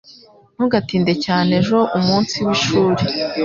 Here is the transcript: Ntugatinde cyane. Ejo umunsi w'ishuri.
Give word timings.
Ntugatinde 0.55 1.13
cyane. 1.25 1.51
Ejo 1.61 1.79
umunsi 1.99 2.35
w'ishuri. 2.45 3.03